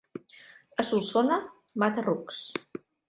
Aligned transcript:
A 0.83 0.85
Solsona, 0.91 1.37
mata-rucs. 1.85 2.41